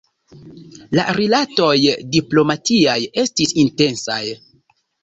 [0.99, 1.75] La rilatoj
[2.17, 4.23] diplomatiaj estis intensaj.